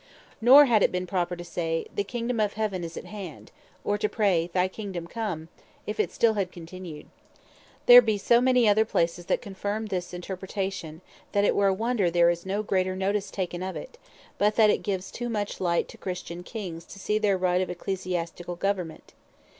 Nor 0.41 0.65
had 0.65 0.81
it 0.81 0.91
been 0.91 1.05
proper 1.05 1.35
to 1.35 1.43
say, 1.43 1.85
"The 1.93 2.03
Kingdome 2.03 2.39
of 2.39 2.53
Heaven 2.53 2.83
is 2.83 2.97
at 2.97 3.05
hand," 3.05 3.51
or 3.83 3.99
to 3.99 4.09
pray, 4.09 4.49
"Thy 4.51 4.67
Kingdome 4.67 5.05
come," 5.05 5.47
if 5.85 5.99
it 5.99 6.09
had 6.09 6.11
still 6.11 6.45
continued. 6.47 7.05
There 7.85 8.01
be 8.01 8.17
so 8.17 8.41
many 8.41 8.67
other 8.67 8.83
places 8.83 9.27
that 9.27 9.43
confirm 9.43 9.85
this 9.85 10.11
interpretation, 10.11 11.01
that 11.33 11.45
it 11.45 11.55
were 11.55 11.67
a 11.67 11.71
wonder 11.75 12.09
there 12.09 12.31
is 12.31 12.47
no 12.47 12.63
greater 12.63 12.95
notice 12.95 13.29
taken 13.29 13.61
of 13.61 13.75
it, 13.75 13.99
but 14.39 14.55
that 14.55 14.71
it 14.71 14.81
gives 14.81 15.11
too 15.11 15.29
much 15.29 15.61
light 15.61 15.87
to 15.89 15.99
Christian 15.99 16.41
Kings 16.41 16.83
to 16.85 16.97
see 16.97 17.19
their 17.19 17.37
right 17.37 17.61
of 17.61 17.69
Ecclesiastical 17.69 18.55
Government. 18.55 19.13